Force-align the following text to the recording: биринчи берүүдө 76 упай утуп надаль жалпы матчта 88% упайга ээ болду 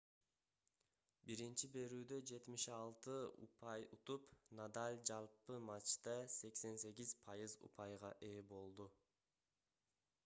биринчи 1.31 1.67
берүүдө 1.75 2.17
76 2.29 3.13
упай 3.49 3.85
утуп 3.99 4.31
надаль 4.61 4.97
жалпы 5.11 5.61
матчта 5.69 6.17
88% 6.39 7.69
упайга 7.71 8.15
ээ 8.33 8.43
болду 8.57 8.91